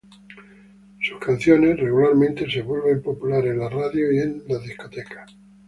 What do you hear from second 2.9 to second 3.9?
populares en la